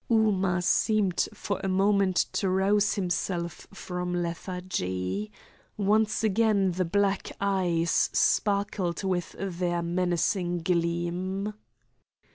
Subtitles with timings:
[0.09, 5.31] Ooma seemed for a moment to rouse himself from lethargy.
[5.77, 11.53] Once again the black eyes sparkled with their menacing gleam.